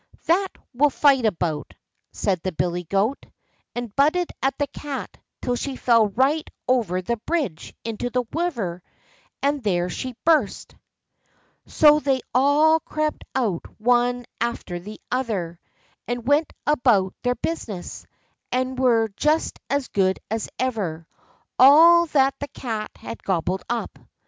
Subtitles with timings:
[0.25, 1.75] "That we'll fight about,"
[2.11, 3.23] said the billy goat,
[3.75, 8.81] and butted at the Cat till she fell right over the bridge into the river,
[9.43, 10.73] and there she burst.
[11.67, 15.59] So they all crept out one after the other,
[16.07, 18.07] and went about their business,
[18.51, 21.05] and were just as good as ever,
[21.59, 23.99] all that the Cat had gobbled up.